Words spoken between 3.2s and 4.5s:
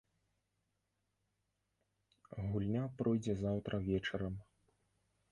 заўтра вечарам.